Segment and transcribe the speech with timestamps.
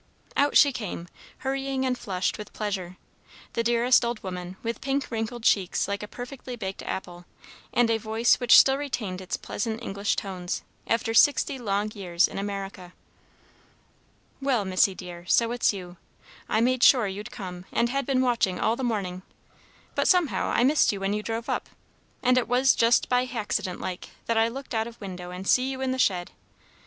[0.35, 1.07] Out she came,
[1.45, 2.97] hurrying and flushed with pleasure,
[3.53, 7.25] the dearest old woman, with pink, wrinkled cheeks like a perfectly baked apple,
[7.71, 12.39] and a voice which still retained its pleasant English tones, after sixty long years in
[12.39, 12.93] America.
[14.41, 15.97] "Well, Missy, dear, so it's you.
[16.49, 19.21] I made sure you'd come, and had been watching all the morning;
[19.93, 21.69] but somehow I missed you when you drove up,
[22.23, 25.69] and it was just by haccident like, that I looked out of window and see
[25.69, 26.31] you in the shed.